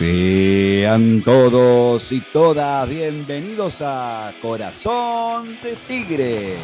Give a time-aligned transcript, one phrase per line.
[0.00, 6.56] Sean todos y todas bienvenidos a Corazón de Tigre.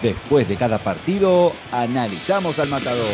[0.00, 3.10] Después de cada partido, analizamos al matador.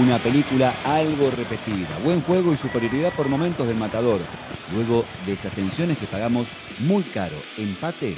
[0.00, 4.18] Una película algo repetida, buen juego y superioridad por momentos del matador.
[4.74, 6.48] Luego desatenciones que pagamos
[6.80, 8.16] muy caro, empate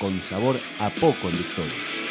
[0.00, 2.01] con sabor a poco en victoria.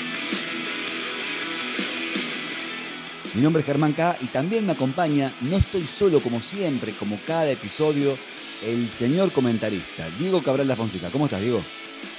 [3.33, 7.17] Mi nombre es Germán K y también me acompaña, no estoy solo como siempre, como
[7.25, 8.17] cada episodio,
[8.65, 11.07] el señor comentarista, Diego Cabral La Fonseca.
[11.09, 11.63] ¿Cómo estás, Diego?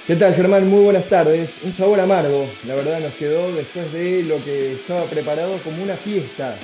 [0.07, 0.67] ¿Qué tal, Germán?
[0.67, 1.51] Muy buenas tardes.
[1.61, 5.95] Un sabor amargo, la verdad, nos quedó después de lo que estaba preparado como una
[5.95, 6.57] fiesta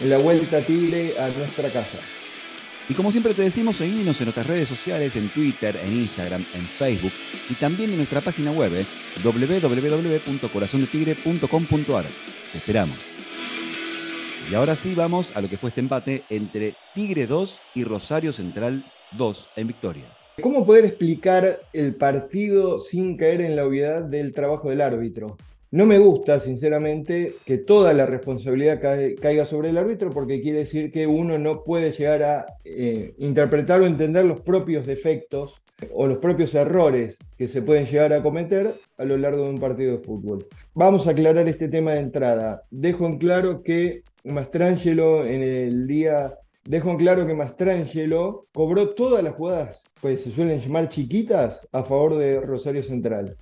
[0.00, 1.98] en la Vuelta Tigre a nuestra casa.
[2.88, 6.62] Y como siempre te decimos, seguimos en nuestras redes sociales, en Twitter, en Instagram, en
[6.62, 7.14] Facebook
[7.50, 8.86] y también en nuestra página web eh,
[9.24, 12.04] www.corazondetigre.com.ar.
[12.52, 13.17] Te esperamos.
[14.50, 18.32] Y ahora sí vamos a lo que fue este empate entre Tigre 2 y Rosario
[18.32, 18.82] Central
[19.12, 20.16] 2 en victoria.
[20.40, 25.36] ¿Cómo poder explicar el partido sin caer en la obviedad del trabajo del árbitro?
[25.70, 28.80] No me gusta, sinceramente, que toda la responsabilidad
[29.20, 33.82] caiga sobre el árbitro porque quiere decir que uno no puede llegar a eh, interpretar
[33.82, 38.80] o entender los propios defectos o los propios errores que se pueden llegar a cometer
[38.96, 40.46] a lo largo de un partido de fútbol.
[40.72, 42.62] Vamos a aclarar este tema de entrada.
[42.70, 49.24] Dejo en claro que Mastrangelo en el día Dejo en claro que Mastrangelo cobró todas
[49.24, 53.38] las jugadas, pues se suelen llamar chiquitas, a favor de Rosario Central.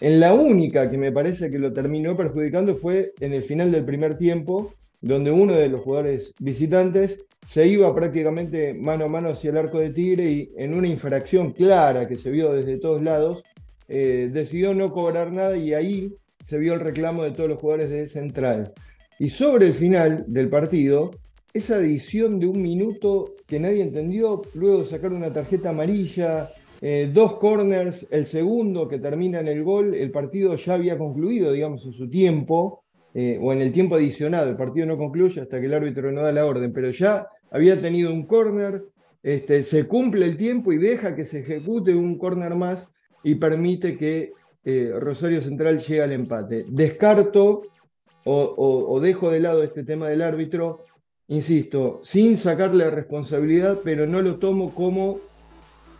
[0.00, 3.84] En la única que me parece que lo terminó perjudicando fue en el final del
[3.84, 9.50] primer tiempo, donde uno de los jugadores visitantes se iba prácticamente mano a mano hacia
[9.50, 13.42] el arco de Tigre y en una infracción clara que se vio desde todos lados,
[13.88, 17.90] eh, decidió no cobrar nada y ahí se vio el reclamo de todos los jugadores
[17.90, 18.72] de Central.
[19.18, 21.10] Y sobre el final del partido,
[21.52, 27.34] esa adición de un minuto que nadie entendió, luego sacar una tarjeta amarilla, eh, dos
[27.34, 31.92] corners, el segundo que termina en el gol, el partido ya había concluido, digamos, en
[31.92, 35.74] su tiempo, eh, o en el tiempo adicionado, el partido no concluye hasta que el
[35.74, 38.84] árbitro no da la orden, pero ya había tenido un corner,
[39.22, 42.88] este, se cumple el tiempo y deja que se ejecute un corner más
[43.22, 44.32] y permite que
[44.64, 46.64] eh, Rosario Central llegue al empate.
[46.68, 47.62] Descarto
[48.24, 50.84] o, dejo de lado este tema del árbitro,
[51.28, 55.20] insisto, sin sacarle responsabilidad, pero no lo tomo como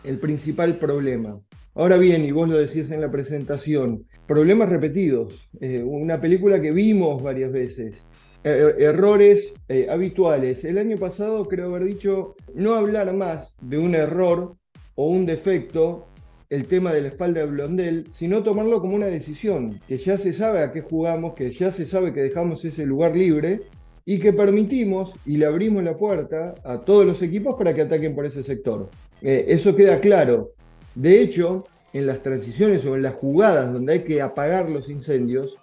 [0.03, 1.39] el principal problema.
[1.73, 5.49] Ahora bien, y vos lo decías en la presentación, problemas repetidos.
[5.61, 8.05] Eh, una película que vimos varias veces.
[8.43, 10.65] Er, errores eh, habituales.
[10.65, 14.55] El año pasado creo haber dicho no hablar más de un error
[14.95, 16.07] o un defecto,
[16.49, 20.33] el tema de la espalda de Blondel, sino tomarlo como una decisión, que ya se
[20.33, 23.61] sabe a qué jugamos, que ya se sabe que dejamos ese lugar libre
[24.05, 28.15] y que permitimos y le abrimos la puerta a todos los equipos para que ataquen
[28.15, 28.89] por ese sector.
[29.21, 30.51] Eh, eso queda claro.
[30.95, 35.57] De hecho, en las transiciones o en las jugadas donde hay que apagar los incendios,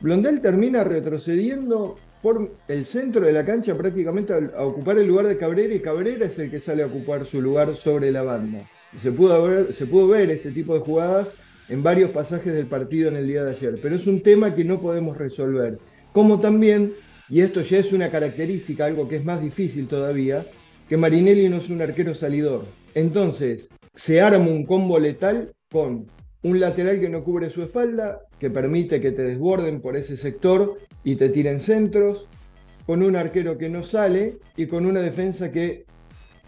[0.00, 5.36] Blondel termina retrocediendo por el centro de la cancha prácticamente a, ocupar el lugar de
[5.36, 8.68] Cabrera y Cabrera es el que sale a ocupar su lugar sobre la banda.
[9.00, 11.34] Se pudo, ver, se pudo ver este tipo de jugadas
[11.68, 14.64] en varios pasajes del partido en el día de ayer, pero es un tema que
[14.64, 15.78] no podemos resolver.
[16.12, 16.94] Como también,
[17.28, 20.44] y esto ya es una característica, algo que es más difícil todavía,
[20.88, 22.66] que Marinelli no es un arquero salidor.
[22.94, 26.06] Entonces, se arma un combo letal con
[26.42, 30.78] un lateral que no cubre su espalda, que permite que te desborden por ese sector
[31.04, 32.28] y te tiren centros,
[32.86, 35.86] con un arquero que no sale y con una defensa que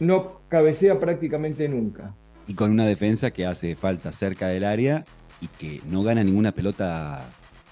[0.00, 2.14] no cabecea prácticamente nunca.
[2.46, 5.04] Y con una defensa que hace falta cerca del área
[5.40, 7.24] y que no gana ninguna pelota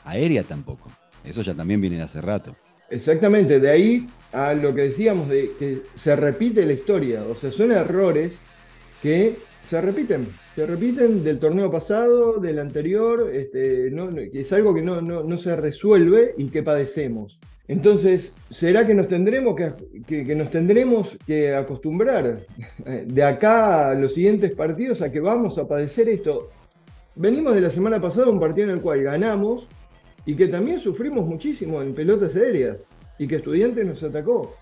[0.04, 0.90] aérea tampoco.
[1.24, 2.56] Eso ya también viene de hace rato.
[2.88, 7.50] Exactamente, de ahí a lo que decíamos de que se repite la historia, o sea,
[7.50, 8.38] son errores
[9.02, 13.92] que se repiten, se repiten del torneo pasado, del anterior, este,
[14.32, 17.40] es algo que no, se resuelve y que padecemos.
[17.68, 19.56] Entonces, ¿será que nos tendremos
[20.06, 22.40] que, nos tendremos que acostumbrar
[22.86, 26.50] eh, de acá a los siguientes partidos a que vamos a padecer esto?
[27.14, 29.68] Venimos de la semana pasada un partido en el cual ganamos
[30.26, 32.78] y que también sufrimos muchísimo en pelotas aéreas
[33.18, 34.54] y que Estudiantes nos atacó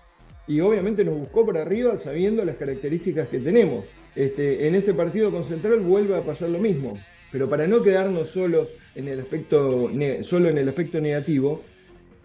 [0.47, 3.85] y obviamente nos buscó por arriba sabiendo las características que tenemos.
[4.15, 6.97] Este, en este partido con Central vuelve a pasar lo mismo,
[7.31, 9.89] pero para no quedarnos solos en el aspecto,
[10.21, 11.61] solo en el aspecto negativo,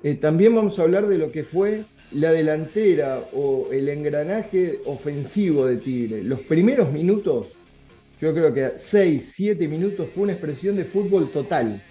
[0.02, 5.66] eh, también vamos a hablar de lo que fue la delantera o el engranaje ofensivo
[5.66, 6.22] de Tigre.
[6.22, 7.54] Los primeros minutos,
[8.20, 11.82] yo creo que 6, 7 minutos fue una expresión de fútbol total.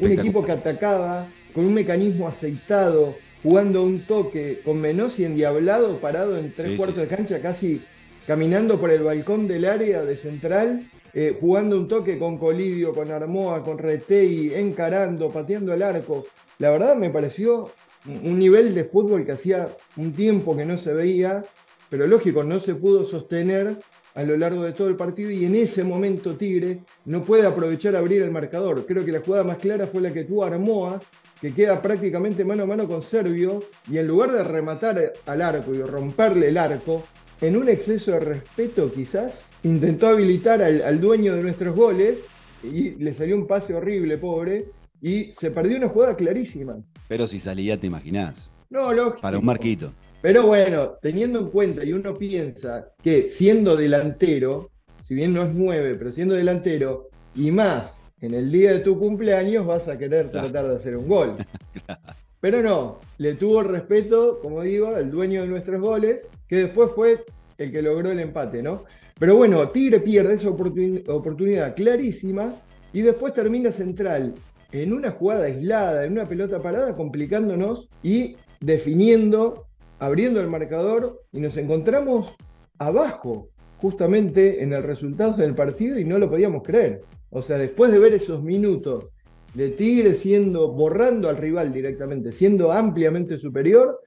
[0.00, 6.38] Un equipo que atacaba con un mecanismo aceitado, jugando un toque con Menossi endiablado, parado
[6.38, 7.82] en tres cuartos de cancha, casi
[8.26, 13.10] caminando por el balcón del área de central, eh, jugando un toque con Colidio, con
[13.10, 16.26] Armoa, con Retei, encarando, pateando el arco.
[16.58, 17.70] La verdad me pareció
[18.06, 21.44] un nivel de fútbol que hacía un tiempo que no se veía,
[21.88, 23.78] pero lógico, no se pudo sostener
[24.14, 27.96] a lo largo de todo el partido y en ese momento Tigre no puede aprovechar
[27.96, 28.84] a abrir el marcador.
[28.86, 31.00] Creo que la jugada más clara fue la que tuvo Armoa,
[31.40, 35.74] que queda prácticamente mano a mano con Servio y en lugar de rematar al arco
[35.74, 37.02] y romperle el arco,
[37.42, 42.24] en un exceso de respeto quizás, intentó habilitar al, dueño de nuestros goles
[42.62, 44.66] y le salió un pase horrible, pobre,
[45.00, 46.78] y se perdió una jugada clarísima.
[47.08, 48.52] Pero si salía, te imaginás.
[48.70, 49.20] No, lógico.
[49.20, 49.92] Para un marquito.
[50.22, 55.52] Pero bueno, teniendo en cuenta y uno piensa que siendo delantero, si bien no es
[55.52, 60.30] nueve, pero siendo delantero, y más en el día de tu cumpleaños vas a querer
[60.30, 61.36] tratar de hacer un gol.
[62.42, 67.24] Pero no, le tuvo respeto, como digo, al dueño de nuestros goles, que después fue
[67.56, 68.82] el que logró el empate, ¿no?
[69.20, 72.52] Pero bueno, Tigre pierde esa oportunidad clarísima
[72.92, 74.34] y después termina central
[74.72, 79.68] en una jugada aislada, en una pelota parada, complicándonos y definiendo,
[80.00, 82.34] abriendo el marcador y nos encontramos
[82.78, 87.02] abajo, justamente en el resultado del partido y no lo podíamos creer.
[87.30, 89.11] O sea, después de ver esos minutos
[89.54, 94.00] de Tigre siendo, borrando al rival directamente, siendo ampliamente superior,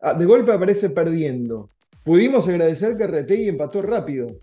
[0.00, 1.70] ah, de golpe aparece perdiendo.
[2.04, 4.36] Pudimos agradecer que Retegui empató rápido.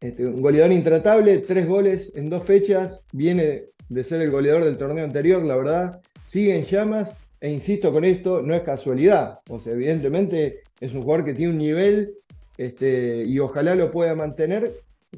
[0.00, 4.76] Este, un goleador intratable, tres goles en dos fechas, viene de ser el goleador del
[4.76, 9.40] torneo anterior, la verdad, sigue en llamas, e insisto con esto, no es casualidad.
[9.48, 12.14] O sea, evidentemente es un jugador que tiene un nivel
[12.56, 14.72] este, y ojalá lo pueda mantener,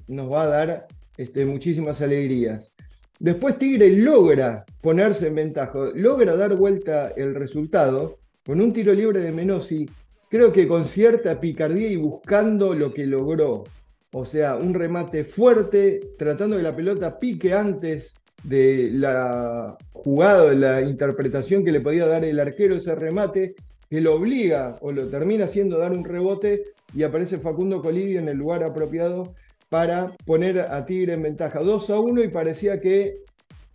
[0.06, 0.86] nos va a dar
[1.16, 2.72] este, muchísimas alegrías.
[3.20, 9.20] Después Tigre logra ponerse en ventaja, logra dar vuelta el resultado con un tiro libre
[9.20, 9.90] de Menossi,
[10.30, 13.64] creo que con cierta picardía y buscando lo que logró.
[14.12, 20.56] O sea, un remate fuerte, tratando que la pelota pique antes de la jugada, de
[20.56, 23.54] la interpretación que le podía dar el arquero ese remate,
[23.90, 28.30] que lo obliga o lo termina haciendo dar un rebote y aparece Facundo Colidio en
[28.30, 29.34] el lugar apropiado
[29.70, 33.22] para poner a Tigre en ventaja 2 a 1 y parecía que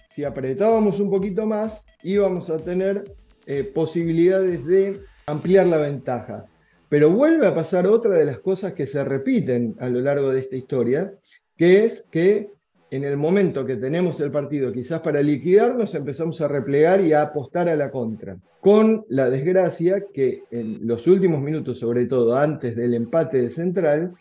[0.10, 3.16] si apretábamos un poquito más íbamos a tener
[3.48, 6.46] eh, posibilidades de ampliar la ventaja.
[6.90, 10.42] Pero vuelve a pasar otra de las cosas que se repiten a lo largo de
[10.42, 11.14] esta historia,
[11.58, 12.52] que es que
[12.92, 17.24] en el momento que tenemos el partido quizás para liquidarnos empezamos a replegar y a
[17.24, 22.76] apostar a la contra, con la desgracia que en los últimos minutos, sobre todo antes
[22.76, 24.14] del empate de Central,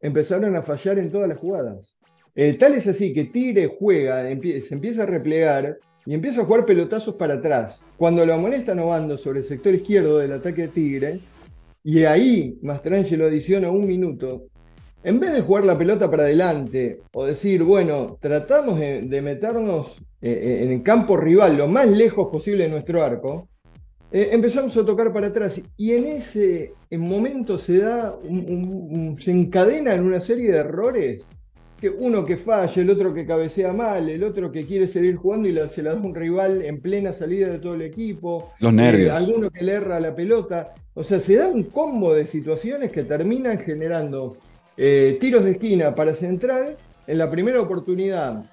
[0.00, 1.94] empezaron a fallar en todas las jugadas.
[2.60, 7.16] Tal es así que Tigre juega, se empieza a replegar y empieza a jugar pelotazos
[7.16, 7.82] para atrás.
[7.96, 11.20] Cuando lo amonestan Obando sobre el sector izquierdo del ataque de Tigre,
[11.82, 14.44] y ahí Mastrangelo adiciona un minuto,
[15.02, 20.30] en vez de jugar la pelota para adelante o decir, bueno, tratamos de, meternos eh,
[20.30, 23.48] eh, en el campo rival lo más lejos posible de nuestro arco,
[24.10, 28.16] eh, empezamos a tocar para atrás y en ese momento se da,
[29.18, 31.26] se encadenan una serie de errores,
[31.80, 35.48] que uno que falla, el otro que cabecea mal, el otro que quiere seguir jugando
[35.48, 39.08] y se la da un rival en plena salida de todo el equipo, los nervios,
[39.08, 42.90] eh, alguno que le erra la pelota, o sea, se da un combo de situaciones
[42.90, 44.36] que terminan generando
[44.76, 48.44] eh, tiros de esquina para central en la primera oportunidad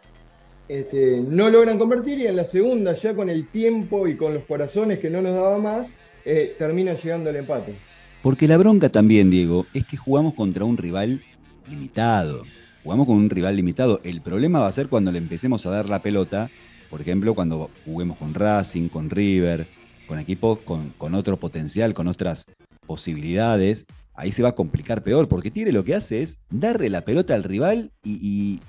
[0.68, 4.44] este, no logran convertir y en la segunda, ya con el tiempo y con los
[4.44, 5.90] corazones que no nos daba más,
[6.26, 7.76] eh, termina llegando al empate.
[8.22, 11.22] Porque la bronca también, Diego, es que jugamos contra un rival
[11.70, 12.44] limitado.
[12.84, 14.02] Jugamos con un rival limitado.
[14.04, 16.50] El problema va a ser cuando le empecemos a dar la pelota,
[16.90, 19.68] por ejemplo, cuando juguemos con Racing, con River,
[20.08, 22.46] con equipos con, con otro potencial, con otras
[22.88, 23.86] posibilidades.
[24.16, 27.36] Ahí se va a complicar peor, porque Tigre lo que hace es darle la pelota
[27.36, 28.60] al rival y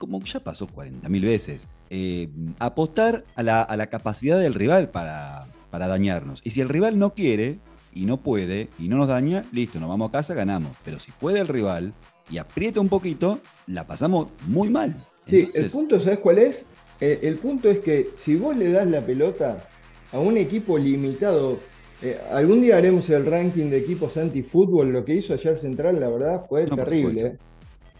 [0.00, 6.40] como ya pasó 40.000 veces, eh, apostar a la, capacidad del rival para, para dañarnos.
[6.42, 7.58] Y si el rival no quiere
[7.92, 10.72] y no puede y no nos daña, listo, nos vamos a casa, ganamos.
[10.86, 11.92] Pero si puede el rival
[12.30, 14.96] y aprieta un poquito, la pasamos muy mal.
[15.26, 16.64] Sí, el punto, ¿sabes cuál es?
[17.02, 19.68] Eh, el punto es que si vos le das la pelota
[20.12, 21.60] a un equipo limitado,
[22.00, 26.08] eh, algún día haremos el ranking de equipos anti-fútbol, lo que hizo ayer Central, la
[26.08, 27.36] verdad, fue terrible.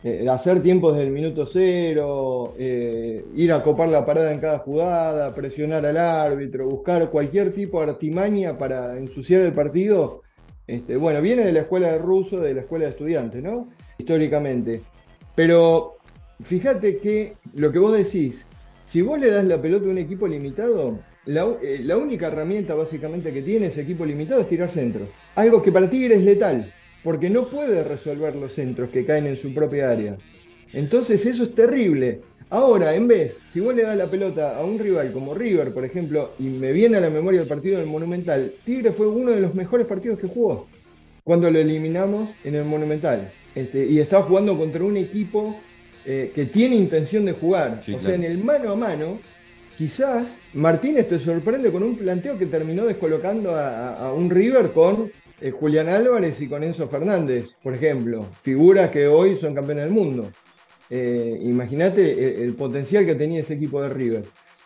[0.02, 5.35] Eh, hacer tiempos del minuto cero, eh, ir a copar la parada en cada jugada,
[5.35, 10.23] presionar al árbitro, buscar cualquier tipo de artimaña para ensuciar el partido.
[10.66, 13.69] Este, bueno, viene de la escuela de ruso, de la escuela de estudiantes, ¿no?
[13.99, 14.80] Históricamente.
[15.35, 15.99] Pero
[16.42, 18.47] fíjate que lo que vos decís,
[18.87, 23.33] si vos le das la pelota a un equipo limitado, eh, la, única herramienta básicamente
[23.33, 25.07] que tiene ese equipo limitado es tirar centro.
[25.35, 29.37] Algo que para Tigre es letal, porque no puede resolver los centros que caen en
[29.37, 30.16] su propia área.
[30.73, 32.21] Entonces eso es terrible.
[32.50, 35.85] Ahora, en vez, si vos le das la pelota a un rival como River, por
[35.85, 39.40] ejemplo, y me viene a la memoria el partido del Monumental, Tigre fue uno de
[39.40, 40.66] los mejores partidos que jugó
[41.23, 43.30] cuando lo eliminamos en el Monumental.
[43.54, 45.57] Este, y estaba jugando contra un equipo
[46.04, 47.80] eh, que tiene intención de jugar.
[47.95, 49.21] o sea, en el mano a mano,
[49.76, 55.50] quizás Martínez te sorprende con un planteo que terminó descolocando a, un River con eh,
[55.50, 60.30] Julián Álvarez y con Enzo Fernández, por ejemplo, figuras que hoy son campeones del mundo.
[60.88, 64.25] Eh, imagínate el, potencial que tenía ese equipo de River.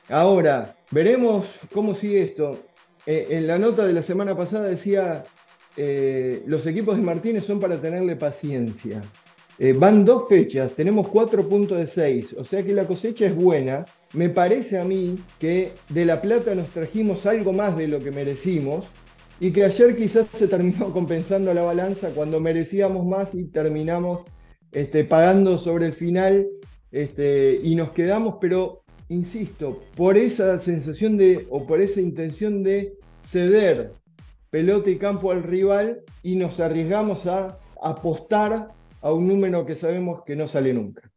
[0.08, 2.60] Ahora, veremos cómo sigue esto.
[3.06, 5.24] en la nota de la semana pasada decía,
[6.46, 9.02] los equipos de Martínez son para tenerle paciencia.
[9.58, 13.34] Eh, van dos fechas, tenemos cuatro puntos de seis, o sea que la cosecha es
[13.34, 13.84] buena.
[14.12, 18.10] Me parece a mí que de La Plata nos trajimos algo más de lo que
[18.10, 18.86] merecimos
[19.40, 24.26] y que ayer quizás se terminó compensando la balanza cuando merecíamos más y terminamos
[24.72, 26.46] este, pagando sobre el final
[26.90, 32.94] este, y nos quedamos, pero insisto, por esa sensación de o por esa intención de
[33.20, 33.92] ceder
[34.50, 38.68] pelota y campo al rival y nos arriesgamos a apostar
[39.00, 41.10] a un número que sabemos que no sale nunca.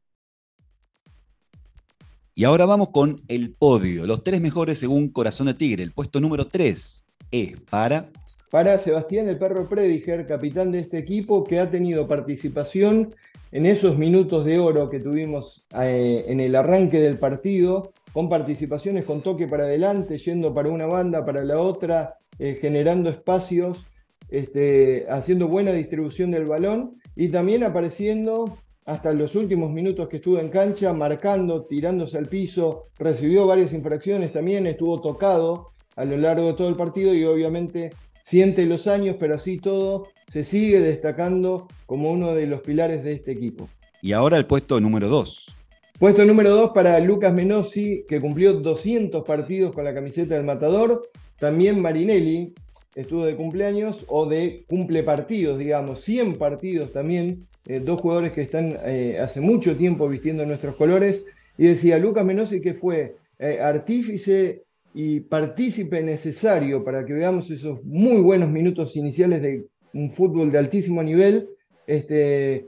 [2.34, 5.84] Y ahora vamos con el podio, los tres mejores según Corazón de Tigre.
[5.84, 8.10] El puesto número 3 es para...
[8.50, 13.14] Para Sebastián el Perro Prediger, capitán de este equipo, que ha tenido participación
[13.52, 19.04] en esos minutos de oro que tuvimos eh, en el arranque del partido, con participaciones
[19.04, 23.88] con toque para adelante, yendo para una banda, para la otra, eh, generando espacios,
[24.30, 30.40] este, haciendo buena distribución del balón y también apareciendo hasta los últimos minutos que estuvo
[30.40, 36.48] en cancha, marcando, tirándose al piso, recibió varias infracciones también, estuvo tocado a lo largo
[36.48, 41.68] de todo el partido y obviamente siente los años, pero así todo se sigue destacando
[41.86, 43.68] como uno de los pilares de este equipo.
[44.02, 45.56] Y ahora el puesto número 2.
[46.00, 51.10] Puesto número 2 para Lucas Menossi, que cumplió 200 partidos con la camiseta del Matador.
[51.40, 52.54] También Marinelli,
[52.94, 58.42] estuvo de cumpleaños o de cumple partidos, digamos, 100 partidos también, eh, dos jugadores que
[58.42, 61.26] están eh, hace mucho tiempo vistiendo nuestros colores.
[61.58, 64.67] Y decía Lucas Menosi que fue eh, artífice
[65.00, 70.58] y partícipe necesario para que veamos esos muy buenos minutos iniciales de un fútbol de
[70.58, 71.50] altísimo nivel.
[71.86, 72.68] Este,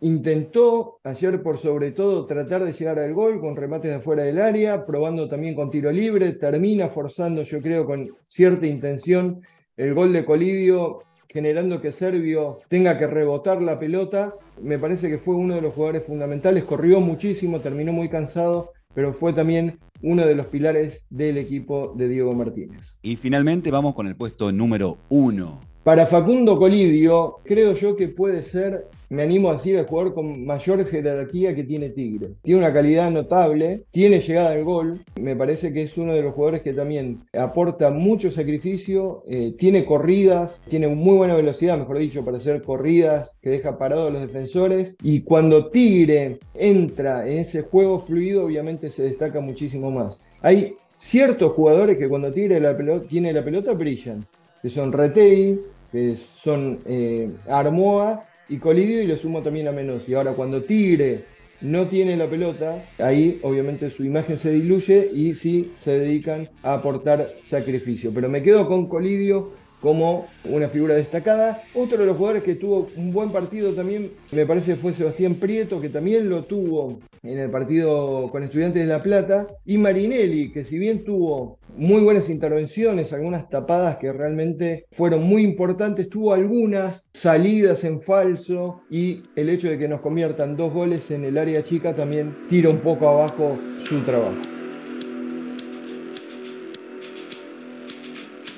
[0.00, 4.38] intentó ayer por sobre todo tratar de llegar al gol con remates de afuera del
[4.38, 9.40] área, probando también con tiro libre, termina forzando yo creo con cierta intención
[9.78, 14.34] el gol de Colidio generando que Servio tenga que rebotar la pelota.
[14.60, 19.12] Me parece que fue uno de los jugadores fundamentales, corrió muchísimo, terminó muy cansado, pero
[19.12, 22.96] fue también uno de los pilares del equipo de Diego Martínez.
[23.02, 25.60] Y finalmente vamos con el puesto número uno.
[25.84, 30.46] Para Facundo Colidio, creo yo que puede ser me animo a decir, el jugador con
[30.46, 32.30] mayor jerarquía que tiene Tigre.
[32.40, 36.32] Tiene una calidad notable, tiene llegada al gol, me parece que es uno de los
[36.32, 42.24] jugadores que también aporta mucho sacrificio, eh, tiene corridas, tiene muy buena velocidad, mejor dicho,
[42.24, 44.94] para hacer corridas que deja parados a los defensores.
[45.02, 50.22] Y cuando Tigre entra en ese juego fluido, obviamente se destaca muchísimo más.
[50.40, 54.24] Hay ciertos jugadores que cuando Tigre la pelota, tiene la pelota brillan,
[54.62, 60.08] que son Retei, que son eh, Armoa y Colidio y lo sumo también a Menos.
[60.08, 61.24] Y ahora cuando Tigre
[61.60, 66.74] no tiene la pelota, ahí obviamente su imagen se diluye y sí se dedican a
[66.74, 68.12] aportar sacrificio.
[68.14, 69.52] Pero me quedo con Colidio
[69.82, 71.62] como una figura destacada.
[71.74, 75.80] Otro de los jugadores que tuvo un buen partido también, me parece, fue Sebastián Prieto,
[75.80, 79.48] que también lo tuvo en el partido con Estudiantes de La Plata.
[79.66, 85.42] Y Marinelli, que si bien tuvo muy buenas intervenciones, algunas tapadas que realmente fueron muy
[85.42, 91.10] importantes, tuvo algunas salidas en falso y el hecho de que nos conviertan dos goles
[91.10, 94.51] en el área chica también tira un poco abajo su trabajo.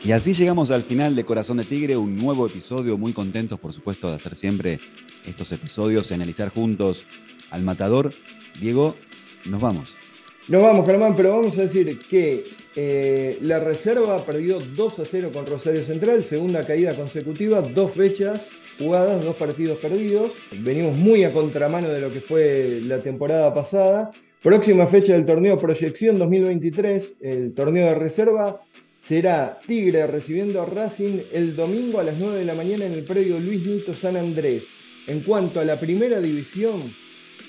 [0.05, 3.73] Y así llegamos al final de Corazón de Tigre, un nuevo episodio, muy contentos por
[3.73, 4.79] supuesto de hacer siempre
[5.27, 7.07] estos episodios y analizar juntos
[7.51, 8.13] al matador.
[8.61, 8.97] Diego,
[9.47, 9.95] nos vamos.
[10.47, 12.45] Nos vamos, Germán, pero vamos a decir que
[12.77, 18.43] eh, la reserva perdió 2 a 0 con Rosario Central, segunda caída consecutiva, dos fechas
[18.79, 20.33] jugadas, dos partidos perdidos.
[20.61, 24.11] Venimos muy a contramano de lo que fue la temporada pasada.
[24.43, 28.61] Próxima fecha del torneo Proyección 2023, el torneo de reserva,
[29.07, 33.05] será Tigre recibiendo a Racing el domingo a las 9 de la mañana en el
[33.05, 34.65] predio Luis Nito San Andrés.
[35.07, 36.83] En cuanto a la primera división,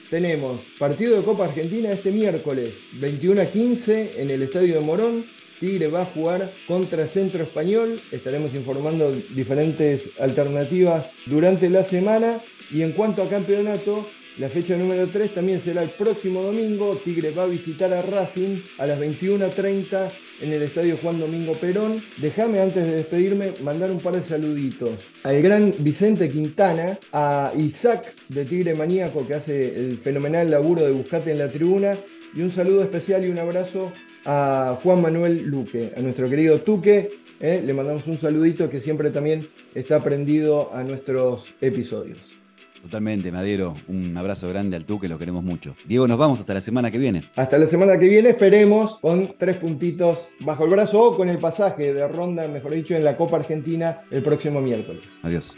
[0.09, 5.25] tenemos partido de Copa Argentina este miércoles, 21 a 15 en el Estadio de Morón.
[5.59, 8.01] Tigre va a jugar contra Centro Español.
[8.11, 12.41] Estaremos informando diferentes alternativas durante la semana.
[12.73, 14.05] Y en cuanto a campeonato,
[14.37, 16.97] la fecha número 3 también será el próximo domingo.
[16.97, 20.11] Tigre va a visitar a Racing a las 21.30
[20.41, 22.01] en el estadio Juan Domingo Perón.
[22.17, 28.13] Déjame antes de despedirme mandar un par de saluditos al gran Vicente Quintana, a Isaac
[28.27, 31.97] de Tigre Maníaco que hace el fenomenal laburo de Buscate en la tribuna
[32.33, 33.93] y un saludo especial y un abrazo
[34.25, 37.09] a Juan Manuel Luque, a nuestro querido Tuque.
[37.39, 37.63] ¿eh?
[37.65, 42.37] Le mandamos un saludito que siempre también está prendido a nuestros episodios.
[42.85, 43.73] Totalmente, Madero.
[43.87, 45.75] Un abrazo grande al tú, que lo queremos mucho.
[45.87, 47.23] Diego, nos vamos hasta la semana que viene.
[47.35, 51.39] Hasta la semana que viene, esperemos, con tres puntitos bajo el brazo o con el
[51.39, 55.01] pasaje de ronda, mejor dicho, en la Copa Argentina el próximo miércoles.
[55.23, 55.57] Adiós.